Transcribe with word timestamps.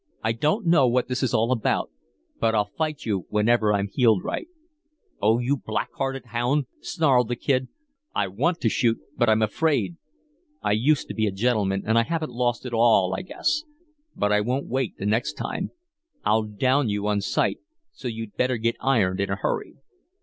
I 0.23 0.31
don't 0.31 0.65
know 0.65 0.87
what 0.87 1.07
this 1.09 1.21
is 1.21 1.31
all 1.31 1.51
about, 1.51 1.91
but 2.39 2.55
I'll 2.55 2.71
fight 2.75 3.05
you 3.05 3.27
whenever 3.29 3.71
I'm 3.71 3.87
heeled 3.87 4.23
right." 4.23 4.47
"Oh, 5.21 5.37
you 5.37 5.55
black 5.57 5.89
hearted 5.93 6.25
hound," 6.29 6.65
snarled 6.79 7.27
the 7.27 7.35
Kid. 7.35 7.67
"I 8.15 8.27
want 8.27 8.59
to 8.61 8.67
shoot, 8.67 8.97
but 9.15 9.29
I'm 9.29 9.43
afraid. 9.43 9.97
I 10.63 10.71
used 10.71 11.07
to 11.09 11.13
be 11.13 11.27
a 11.27 11.31
gentleman 11.31 11.83
and 11.85 11.99
I 11.99 12.03
haven't 12.03 12.31
lost 12.33 12.65
it 12.65 12.73
all, 12.73 13.13
I 13.15 13.21
guess. 13.21 13.61
But 14.15 14.31
I 14.31 14.41
won't 14.41 14.65
wait 14.65 14.97
the 14.97 15.05
next 15.05 15.33
time. 15.33 15.69
I'll 16.25 16.45
down 16.45 16.89
you 16.89 17.05
on 17.05 17.21
sight, 17.21 17.59
so 17.91 18.07
you'd 18.07 18.35
better 18.35 18.57
get 18.57 18.77
ironed 18.81 19.19
in 19.19 19.29
a 19.29 19.35
hurry." 19.35 19.75